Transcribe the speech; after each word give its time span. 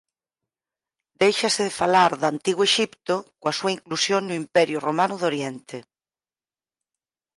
Déixase 1.21 1.61
de 1.67 1.73
falar 1.81 2.11
de 2.21 2.27
antigo 2.33 2.61
Exipto 2.69 3.15
coa 3.39 3.57
súa 3.59 3.75
inclusión 3.77 4.21
no 4.25 4.35
Imperio 4.43 4.83
Romano 4.87 5.15
de 5.17 5.25
Oriente. 5.31 5.77